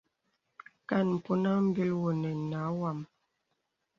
Kàn 0.87 1.07
mpɔnaŋ 1.17 1.57
m̀bìl 1.65 1.91
wunə 2.01 2.29
nà 2.49 2.59
wam. 2.79 2.99